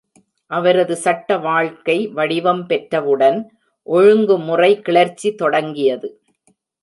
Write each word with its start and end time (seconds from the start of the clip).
அவரது 0.51 0.95
சட்ட 0.95 1.37
வாழ்க்கை 1.37 2.07
வடிவம் 2.07 2.63
பெற்றவுடன், 2.67 3.37
ஒழுங்குமுறை 3.87 4.71
கிளர்ச்சி 4.81 5.31
தொடங்கியது. 5.35 6.09